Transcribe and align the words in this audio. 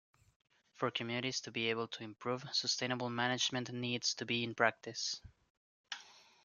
For 0.73 0.89
communities 0.89 1.41
to 1.41 1.51
be 1.51 1.69
able 1.69 1.87
to 1.89 2.03
improve, 2.03 2.43
sustainable 2.53 3.11
management 3.11 3.71
needs 3.71 4.15
to 4.15 4.25
be 4.25 4.43
in 4.43 4.55
practice. 4.55 5.21